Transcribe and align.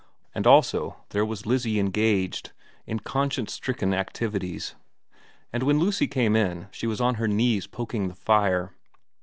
Also 0.45 0.97
there 1.09 1.23
was 1.23 1.45
Lizzie, 1.45 1.79
engaged 1.79 2.53
in 2.87 2.97
conscience 3.01 3.53
stricken 3.53 3.93
activities, 3.93 4.73
and 5.53 5.61
when 5.61 5.77
Lucy 5.77 6.07
came 6.07 6.35
in 6.35 6.67
she 6.71 6.87
was 6.87 6.99
on 6.99 7.13
her 7.21 7.27
knees 7.27 7.67
poking 7.67 8.07
the 8.07 8.15
fire. 8.15 8.73